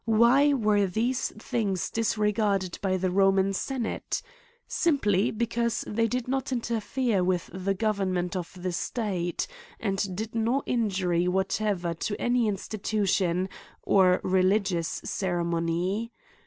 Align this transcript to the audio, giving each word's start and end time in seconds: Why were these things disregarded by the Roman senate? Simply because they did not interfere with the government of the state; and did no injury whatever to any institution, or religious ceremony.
Why 0.09 0.51
were 0.51 0.87
these 0.87 1.29
things 1.33 1.91
disregarded 1.91 2.79
by 2.81 2.97
the 2.97 3.11
Roman 3.11 3.53
senate? 3.53 4.23
Simply 4.67 5.29
because 5.29 5.83
they 5.85 6.07
did 6.07 6.27
not 6.27 6.51
interfere 6.51 7.23
with 7.23 7.51
the 7.53 7.75
government 7.75 8.35
of 8.35 8.51
the 8.59 8.71
state; 8.71 9.45
and 9.79 10.15
did 10.17 10.33
no 10.33 10.63
injury 10.65 11.27
whatever 11.27 11.93
to 11.93 12.19
any 12.19 12.47
institution, 12.47 13.47
or 13.83 14.19
religious 14.23 15.01
ceremony. 15.05 16.11